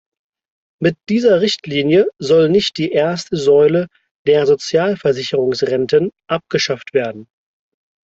[0.81, 3.87] Mit dieser Richtlinie soll nicht die erste Säule
[4.25, 7.27] der Sozialversicherungsrenten abgeschafft werden.